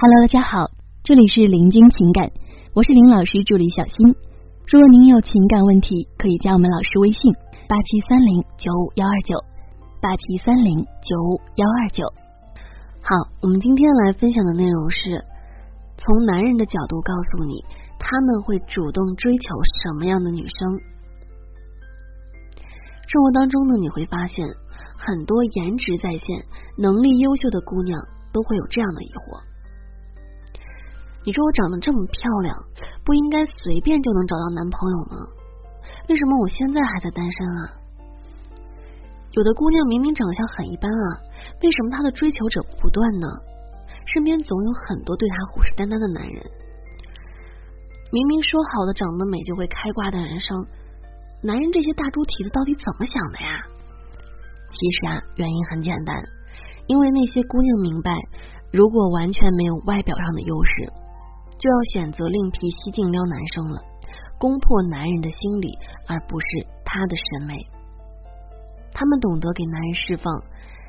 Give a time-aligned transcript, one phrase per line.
[0.00, 0.70] Hello，大家好，
[1.02, 2.30] 这里是林君情感，
[2.72, 4.14] 我是林老师助理小新。
[4.70, 7.34] 如果您有情感问题，可以加我们老师微信
[7.66, 9.34] 八七三零九五幺二九
[10.00, 12.06] 八七三零九五幺二九。
[13.02, 13.10] 好，
[13.42, 15.18] 我们今天来分享的内容是
[15.98, 17.58] 从男人的角度告诉你，
[17.98, 19.50] 他们会主动追求
[19.82, 20.78] 什么样的女生。
[23.10, 24.46] 生活当中呢，你会发现
[24.94, 26.46] 很多颜值在线、
[26.78, 27.98] 能力优秀的姑娘
[28.32, 29.42] 都会有这样的疑惑：
[31.28, 32.56] 你说我长得这么漂亮，
[33.04, 35.28] 不应该随便就能找到男朋友吗？
[36.08, 37.60] 为什么我现在还在单身啊？
[39.32, 41.04] 有的姑娘明明长相很一般啊，
[41.60, 43.28] 为什么她的追求者不断呢？
[44.06, 46.40] 身边总有很多对她虎视眈眈的男人。
[48.10, 50.64] 明明说好的长得美就会开挂的人生。
[51.42, 53.68] 男人这些大猪蹄子到底怎么想的呀？
[54.72, 56.16] 其实啊，原因很简单，
[56.86, 58.16] 因为那些姑娘明白，
[58.72, 60.88] 如果完全没有外表上的优势，
[61.58, 63.82] 就要选择另辟蹊径撩男生了，
[64.38, 65.74] 攻破男人的心理，
[66.06, 66.46] 而不是
[66.84, 67.58] 他的审美。
[68.94, 70.26] 他们懂得给男人释放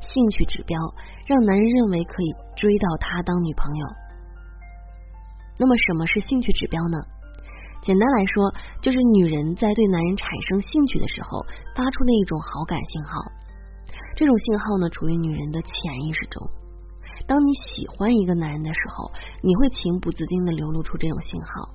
[0.00, 0.76] 兴趣指标，
[1.24, 3.84] 让男人认为可以追到她当女朋友。
[5.56, 6.98] 那么，什么是兴趣指标呢？
[7.80, 11.44] 简单来说，就是女人在对男人产生兴趣的时候，
[11.76, 13.20] 发出的一种好感信号。
[14.16, 15.70] 这种信号呢，处于女人的潜
[16.02, 16.63] 意识中。
[17.26, 19.10] 当你喜欢一个男人的时候，
[19.42, 21.68] 你会情不自禁的流露出这种信号。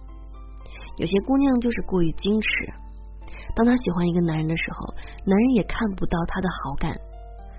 [0.97, 2.73] 有些姑娘就是过于矜持，
[3.55, 4.93] 当她喜欢一个男人的时候，
[5.25, 6.91] 男人也看不到她的好感，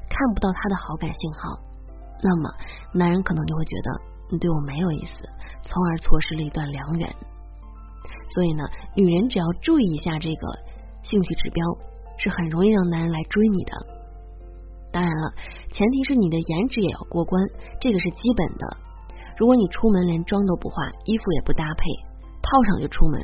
[0.09, 1.59] 看不到她的好感信号，
[2.23, 2.51] 那么
[2.93, 3.91] 男人可能就会觉得
[4.31, 5.29] 你对我没有意思，
[5.65, 7.09] 从而错失了一段良缘。
[8.35, 10.47] 所以呢，女人只要注意一下这个
[11.03, 11.65] 兴趣指标，
[12.19, 13.73] 是很容易让男人来追你的。
[14.93, 15.33] 当然了，
[15.73, 17.41] 前提是你的颜值也要过关，
[17.81, 18.77] 这个是基本的。
[19.39, 21.85] 如果你出门连妆都不化，衣服也不搭配，
[22.43, 23.21] 套上就出门，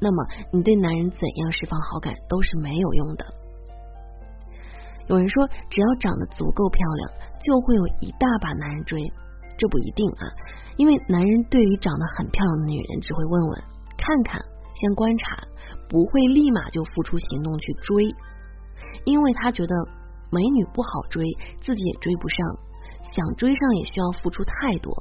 [0.00, 3.24] 那么你对男人怎样释放好感都是没有用的。
[5.06, 7.10] 有人说，只要长得足够漂亮，
[7.42, 9.00] 就会有一大把男人追，
[9.56, 10.24] 这不一定啊，
[10.76, 13.62] 因为男人对于长得很漂亮的女人，只会问问。
[13.96, 14.40] 看看，
[14.74, 15.36] 先观察，
[15.88, 18.04] 不会立马就付出行动去追，
[19.04, 19.74] 因为他觉得
[20.30, 21.24] 美女不好追，
[21.60, 22.38] 自己也追不上，
[23.12, 24.92] 想追上也需要付出太多。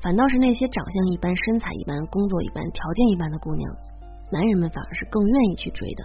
[0.00, 3.70] 反倒是那些长相一般、身材一般、工作一般、条件一般的姑娘，
[4.30, 6.04] 男人们反而是更愿意去追的。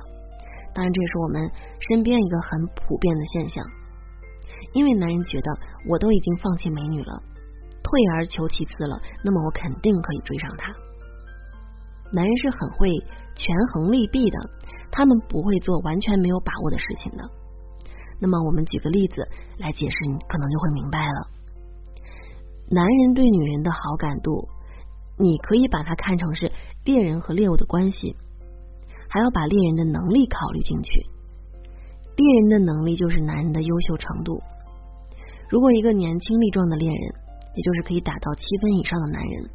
[0.74, 1.52] 当然，这也是我们
[1.90, 3.64] 身边一个很普遍的现象，
[4.74, 5.52] 因为男人觉得
[5.88, 7.22] 我都已经放弃美女了，
[7.84, 10.74] 退而求其次了，那么我肯定可以追上她。
[12.12, 12.90] 男人是很会
[13.36, 14.38] 权衡利弊的，
[14.92, 17.24] 他们不会做完全没有把握的事情的。
[18.20, 21.28] 那么，我们举个例子来解释，你可能就会明白了。
[22.70, 24.48] 男人对女人的好感度，
[25.20, 26.52] 你可以把它看成是
[26.86, 28.16] 猎人和猎物的关系，
[29.10, 31.06] 还要把猎人的能力考虑进去。
[32.16, 34.42] 猎人的能力就是男人的优秀程度。
[35.50, 37.00] 如果一个年轻力壮的猎人，
[37.56, 39.50] 也就是可以打到七分以上的男人。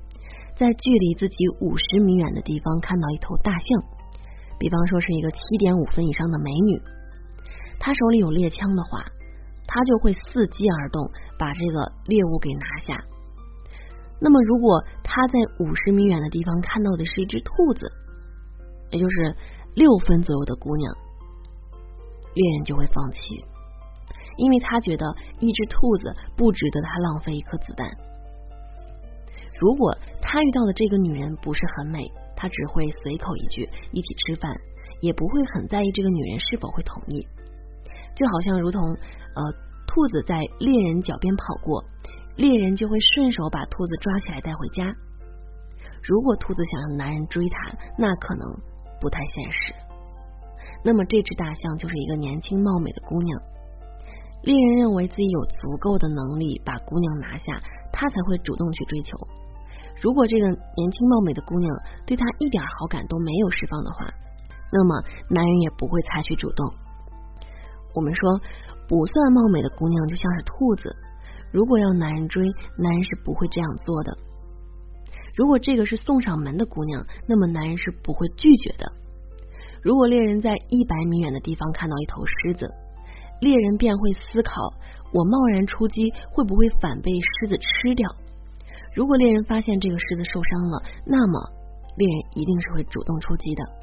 [0.57, 3.83] 在距离自己五十米远的地方看到一头大象，
[4.59, 6.83] 比方说是一个七点五分以上的美女，
[7.79, 9.05] 他手里有猎枪的话，
[9.67, 12.99] 他就会伺机而动，把这个猎物给拿下。
[14.21, 17.87] 那么，如果他在五十米远的地方看到的是一只兔子，
[18.91, 19.37] 也就是
[19.75, 20.93] 六分左右的姑娘，
[22.35, 23.19] 猎人就会放弃，
[24.39, 25.07] 因为他觉得
[25.39, 27.87] 一只兔子不值得他浪费一颗子弹。
[29.61, 34.53] 如果他遇到的这个女人不是很美，他只会随口一句一起吃饭，
[35.01, 37.27] 也不会很在意这个女人是否会同意。
[38.19, 39.43] 就好像如同呃，
[39.87, 41.85] 兔子在猎人脚边跑过，
[42.35, 44.93] 猎人就会顺手把兔子抓起来带回家。
[46.03, 48.43] 如果兔子想让男人追她，那可能
[49.01, 49.73] 不太现实。
[50.83, 53.41] 那么这只大象就是一个年轻貌美的姑娘，
[54.43, 57.61] 猎人认为自己有足够的能力把姑娘拿下，
[57.93, 59.17] 他才会主动去追求。
[60.01, 61.73] 如果这个年轻貌美的姑娘
[62.07, 64.11] 对他一点好感都没有释放的话，
[64.73, 66.88] 那么男人也不会采取主动。
[67.99, 68.41] 我们说，
[68.87, 70.95] 不算貌美的姑娘就像是兔子，
[71.51, 72.47] 如果要男人追，
[72.79, 74.17] 男人是不会这样做的。
[75.35, 78.87] 如果这个是送上门的姑娘，那么男人是不会拒绝的。
[79.83, 82.71] 如果猎人在一百米远的地方看到一头狮子，
[83.41, 84.53] 猎人便会思考：
[85.13, 88.09] 我贸然出击，会不会反被狮子吃掉？
[88.95, 91.41] 如果猎人发现这个狮子受伤了，那么
[91.97, 93.78] 猎人一定是会主动出击的。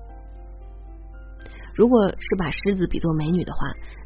[1.75, 3.59] 如果是把狮子比作美女的话，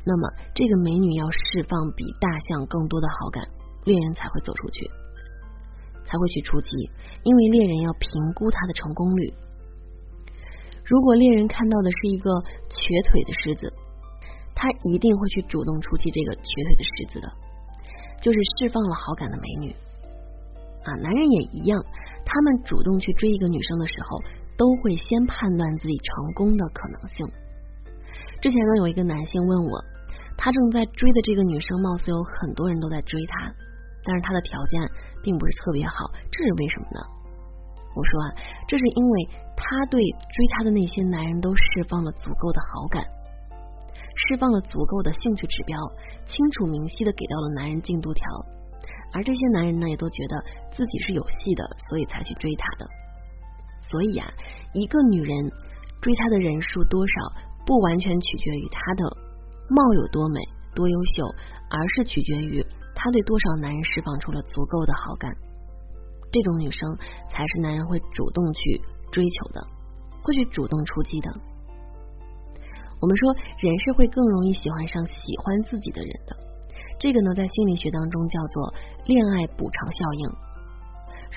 [0.03, 3.43] 那么这个美女要释放比大象更多的好感，
[3.85, 4.89] 猎人才会走出去。
[6.09, 6.89] 才会去出击，
[7.21, 9.31] 因为猎人要评估他的成功率。
[10.83, 12.33] 如果猎人看到的是一个
[12.67, 13.71] 瘸腿的狮子，
[14.55, 17.29] 他一定会去主动出击这个瘸腿的狮子的，
[18.23, 19.71] 就是释放了好感的美女。
[20.81, 21.79] 啊，男人也一样，
[22.25, 24.17] 他们主动去追一个女生的时候，
[24.57, 27.27] 都会先判断自己成功的可能性。
[28.41, 29.83] 之前呢，有一个男性问我，
[30.37, 33.51] 他正在追的这个女生，貌似有很多人都在追他，
[34.03, 34.81] 但是他的条件
[35.21, 35.93] 并不是特别好，
[36.31, 37.01] 这是为什么呢？
[37.95, 38.27] 我说啊，
[38.65, 39.27] 这是因为
[39.57, 43.03] 他对追他的那些男人都释放了足够的好感，
[44.29, 45.77] 释放了足够的兴趣指标，
[46.25, 48.23] 清楚明晰的给到了男人进度条，
[49.11, 50.39] 而这些男人呢，也都觉得
[50.71, 52.87] 自己是有戏的，所以才去追他的。
[53.91, 54.31] 所以啊，
[54.73, 55.51] 一个女人
[55.99, 57.48] 追他的人数多少？
[57.69, 59.05] 不完全取决于她的
[59.69, 60.41] 貌有多美、
[60.73, 61.29] 多优秀，
[61.69, 65.29] 而是取决于她对多少男人释放出了足够的好感。
[66.31, 66.97] 这种女生
[67.29, 68.81] 才是男人会主动去
[69.11, 69.61] 追求的，
[70.23, 71.29] 会去主动出击的。
[72.99, 76.35] 我们说，人是会更容易喜欢上喜欢自己的人的。
[76.99, 78.73] 这个呢，在心理学当中叫做
[79.05, 80.29] 恋爱补偿效应。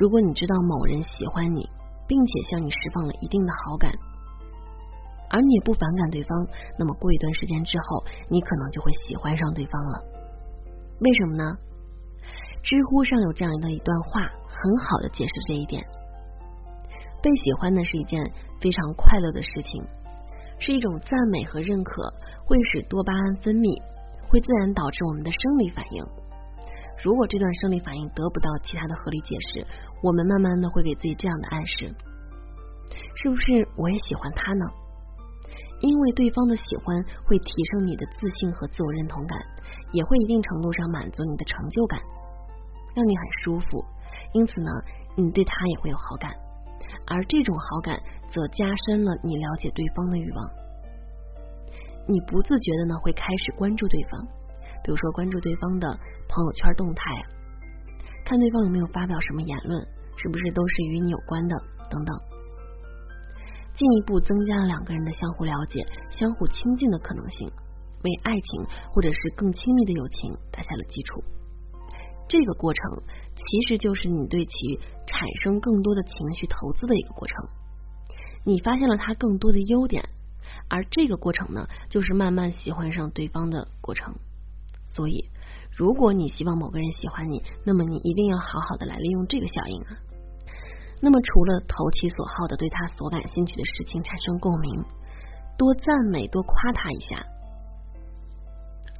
[0.00, 1.68] 如果你知道某人喜欢你，
[2.08, 3.92] 并且向你释放了一定的好感。
[5.32, 6.46] 而你也不反感对方，
[6.78, 10.04] 那么过一段时间之后，你可能就会喜欢上对方了。
[11.00, 11.56] 为什么呢？
[12.62, 15.82] 知乎上有这样的一段话，很好的解释这一点。
[17.22, 18.22] 被喜欢呢是一件
[18.60, 19.82] 非常快乐的事情，
[20.60, 22.02] 是一种赞美和认可，
[22.44, 23.82] 会使多巴胺分泌，
[24.28, 26.04] 会自然导致我们的生理反应。
[27.02, 29.66] 如果这段生理反应得不到其他的合理解释，
[30.02, 31.90] 我们慢慢的会给自己这样的暗示：
[33.16, 34.66] 是不是我也喜欢他呢？
[35.82, 39.36] 因为对方的喜欢会提升你的自信和自我认同感，
[39.92, 42.00] 也会一定程度上满足你的成就感，
[42.94, 43.84] 让你很舒服。
[44.32, 44.70] 因此呢，
[45.16, 46.30] 你对他也会有好感，
[47.06, 48.00] 而这种好感
[48.30, 50.48] 则加深了你了解对方的欲望。
[52.06, 54.24] 你不自觉的呢，会开始关注对方，
[54.84, 55.88] 比如说关注对方的
[56.28, 57.02] 朋友圈动态，
[58.24, 59.82] 看对方有没有发表什么言论，
[60.16, 61.56] 是不是都是与你有关的
[61.90, 62.31] 等等。
[63.74, 67.48] 进一步增加了两个人的相互了解、相互亲近的可能性，
[68.04, 71.22] 为爱情或者是更亲密的友情打下了基础。
[72.28, 72.82] 这个过程
[73.34, 74.52] 其实就是你对其
[75.06, 77.36] 产生更多的情绪投资的一个过程。
[78.44, 80.02] 你发现了他更多的优点，
[80.68, 84.14] 而这个过程呢，就是慢慢喜欢上对方的过程。
[84.90, 85.30] 所以，
[85.70, 89.96] 如果你希望某个人喜欢你，那么你一定要好好的来利用这个效应啊。
[91.04, 94.70] 那么，除了投其所好的对他所感兴趣的事情产生共鸣，
[95.58, 97.16] 多赞美、多夸他一下。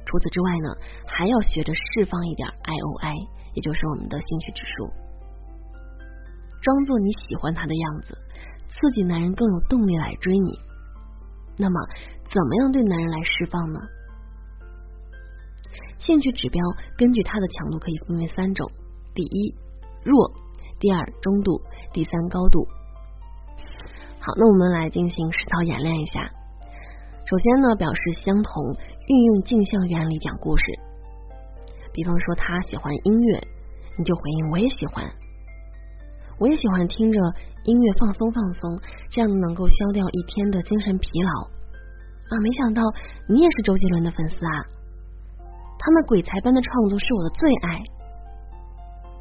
[0.05, 0.67] 除此之外呢，
[1.07, 3.15] 还要学着释放一点 I O I，
[3.53, 4.91] 也就是我们的兴趣指数，
[6.61, 8.17] 装作你喜欢他的样子，
[8.67, 10.59] 刺激男人更有动力来追你。
[11.57, 11.79] 那么，
[12.27, 13.79] 怎么样对男人来释放呢？
[15.99, 16.61] 兴趣指标
[16.97, 18.69] 根据它的强度可以分为三种：
[19.15, 19.55] 第一，
[20.03, 20.33] 弱。
[20.79, 21.61] 第二中度，
[21.93, 22.67] 第三高度。
[24.19, 26.19] 好，那我们来进行实操演练一下。
[27.29, 28.75] 首先呢，表示相同，
[29.07, 30.65] 运用镜像原理讲故事。
[31.93, 33.47] 比方说，他喜欢音乐，
[33.97, 35.05] 你就回应我也喜欢，
[36.39, 37.19] 我也喜欢听着
[37.65, 38.79] 音乐放松放松，
[39.11, 41.43] 这样能够消掉一天的精神疲劳。
[42.29, 42.81] 啊，没想到
[43.29, 44.51] 你也是周杰伦的粉丝啊！
[45.77, 47.83] 他那鬼才般的创作是我的最爱。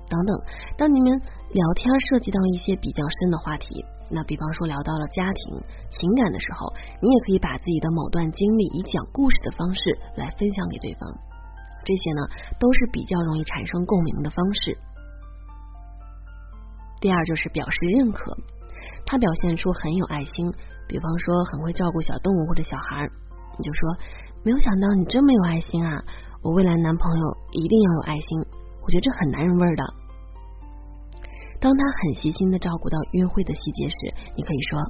[0.08, 0.40] 等等，
[0.78, 1.20] 当你们
[1.52, 9.80] 聊天涉及到一些比较深的话题，那比方说聊到了家庭情感的时候，你也可以把自己的某段经历以讲故事的方式
[10.16, 11.00] 来分享给对方。
[11.85, 12.23] 这些呢，
[12.59, 14.78] 都是比较容易产生共鸣的方式。
[17.02, 18.35] 第二就是表示认可，
[19.04, 20.50] 他表现出很有爱心，
[20.88, 23.06] 比方说很会照顾小动物或者小孩，
[23.59, 23.97] 你就说
[24.42, 26.02] 没有想到你这么有爱心啊！
[26.42, 28.40] 我未来男朋友一定要有爱心，
[28.80, 29.85] 我觉得这很男人味儿的。
[31.62, 33.95] 当他很细心的照顾到约会的细节时，
[34.35, 34.83] 你可以说：“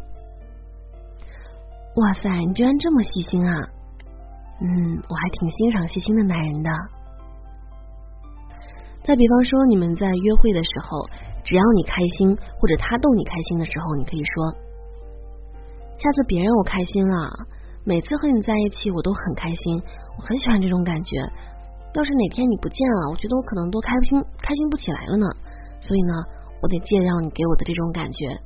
[2.01, 3.53] 哇塞，你居然这么细心啊！
[4.59, 6.71] 嗯，我还挺欣赏细心的男人的。”
[9.05, 11.05] 再比方说，你们在约会的时候，
[11.45, 14.57] 只要你开心或者他逗你开心的时候，你可以说
[16.01, 17.29] ：“下次别让我开心了，
[17.85, 19.77] 每次和你在一起我都很开心，
[20.17, 21.21] 我很喜欢这种感觉。
[21.93, 25.27] 要是哪天你不见了，我觉得我可能都开心开心不起来了呢。
[25.79, 26.15] 所以呢。”
[26.63, 28.39] 我得借让你给我的这种感觉。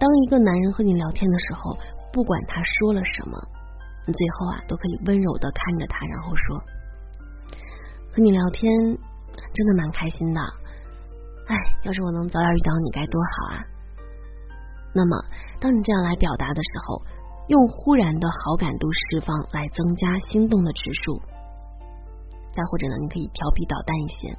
[0.00, 1.76] 当一个男人和你聊天的时候，
[2.12, 3.38] 不管他说了什么，
[4.06, 6.58] 你最后啊都可以温柔的看着他，然后说
[8.12, 8.70] ：“和你聊天
[9.52, 10.40] 真的蛮开心的，
[11.48, 13.64] 哎，要是我能早点遇到你该多好啊！
[14.94, 15.16] 那么，
[15.60, 17.02] 当你这样来表达的时候，
[17.48, 21.20] 用忽然的好感度释放来增加心动的指数。
[22.54, 24.36] 再或者呢，你可以调皮捣蛋一些，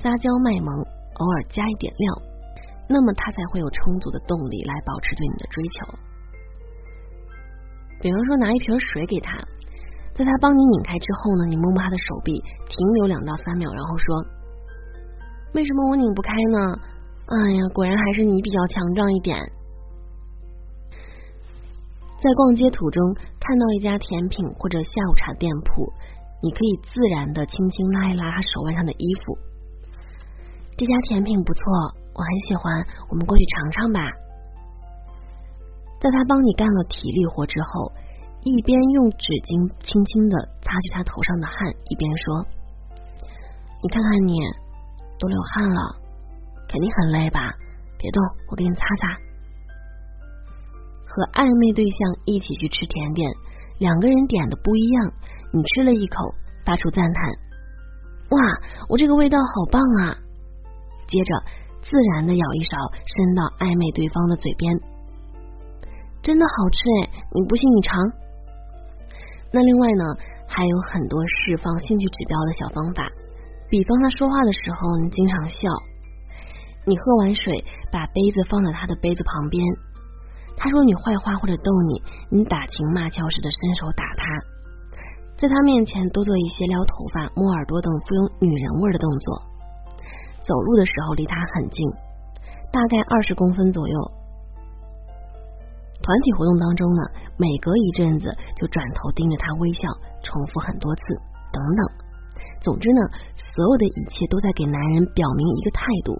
[0.00, 0.86] 撒娇卖萌，
[1.18, 2.06] 偶尔加一点料，
[2.88, 5.98] 那么他才会有充足的动力来保持对你的追求。
[8.00, 9.36] 比方说，拿一瓶水给他，
[10.14, 14.24] 在他帮你拧开之后呢，你摸摸他的手臂，停留两到三秒，然后说
[15.54, 16.58] ：“为什么我拧不开呢？”
[17.26, 19.36] 哎呀，果然还是你比较强壮一点。
[22.20, 25.92] 在逛街途中看到一家甜品或者下午茶店铺，
[26.42, 29.36] 你可以自然的轻轻拉一拉他手腕上的衣服。
[30.78, 31.62] 这家甜品不错，
[32.14, 34.00] 我很喜欢，我们过去尝尝吧。
[36.00, 37.90] 在他帮你干了体力活之后，
[38.44, 42.46] 一边用纸巾轻轻的擦去他头上的汗，一边说
[43.82, 44.38] ：“你看看你，
[45.18, 45.82] 都流汗了，
[46.70, 47.50] 肯定很累吧？
[47.98, 49.18] 别动，我给你擦擦。”
[51.10, 53.26] 和暧昧对象一起去吃甜点，
[53.82, 55.10] 两个人点的不一样，
[55.50, 56.22] 你吃了一口，
[56.64, 57.26] 发出赞叹
[58.30, 58.38] ：“哇，
[58.88, 60.14] 我这个味道好棒啊！”
[61.08, 61.32] 接着
[61.80, 64.70] 自然的舀一勺，伸到暧昧对方的嘴边。
[66.20, 67.24] 真的好吃哎！
[67.32, 67.96] 你不信你尝。
[69.50, 70.04] 那另外呢，
[70.46, 73.08] 还有很多释放兴趣指标的小方法，
[73.70, 75.56] 比方他说话的时候你经常笑，
[76.84, 79.64] 你喝完水把杯子放在他的杯子旁边，
[80.58, 84.24] 他说你坏话或者逗你，你打情骂俏似的伸手打他，
[85.40, 89.47] 在他面前多做一些撩头发、摸耳朵等富有女人味的动作，
[90.48, 91.84] 走路的时候离他很近，
[92.72, 93.94] 大概二十公分左右。
[96.00, 97.02] 团体活动当中呢，
[97.36, 99.84] 每隔一阵子就转头盯着他微笑，
[100.24, 101.02] 重复很多次，
[101.52, 102.08] 等等。
[102.62, 103.00] 总之呢，
[103.36, 106.16] 所有的一切都在给男人表明一个态度：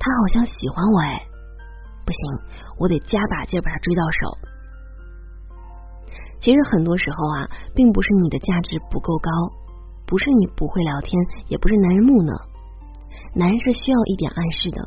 [0.00, 1.20] 他好像喜欢我哎，
[2.06, 2.18] 不行，
[2.78, 4.38] 我得加把劲把他追到手。
[6.40, 9.30] 其实很多时候啊，并不是你的价值不够高，
[10.06, 11.12] 不是你不会聊天，
[11.48, 12.32] 也不是男人木讷，
[13.34, 14.80] 男人是需要一点暗示的。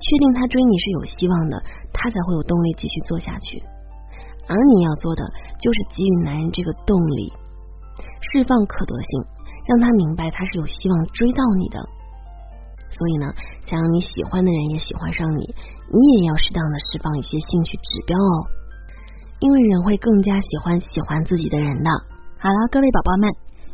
[0.00, 1.62] 确定他追你是有希望的，
[1.92, 3.62] 他才会有动力继续做下去。
[4.48, 5.22] 而你要做的
[5.60, 7.32] 就是给予男人这个动力，
[8.32, 9.10] 释放可得性，
[9.68, 11.78] 让他明白他是有希望追到你的。
[12.90, 13.30] 所以呢，
[13.62, 15.54] 想让你喜欢的人也喜欢上你，
[15.92, 18.34] 你也要适当的释放一些兴趣指标哦。
[19.38, 21.90] 因为人会更加喜欢喜欢自己的人的。
[22.40, 23.30] 好了，各位宝宝们，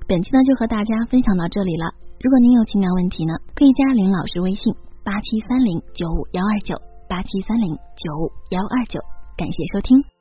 [0.06, 2.05] 本期呢就和大家分享到这里了。
[2.26, 4.74] 如果您有情感问题呢，可以加林老师微信。
[5.04, 6.74] 八七三零九五幺二九，
[7.08, 8.98] 八七三零九五幺二九，
[9.36, 10.15] 感谢收听。